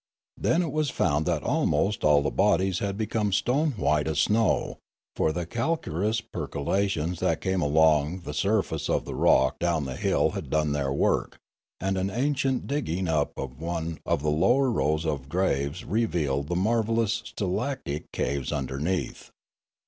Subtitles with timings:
[0.35, 4.79] Then it was found that almost all the bodies had become stone white as snow,
[5.15, 9.95] for the calcareous perco lations that came along the surface of the rock down the
[9.95, 11.37] hill had done their work,
[11.79, 16.47] and an accident in dig ging up one of the lower row of graves revealed
[16.47, 19.29] the marvellous stalactitic caves underneath.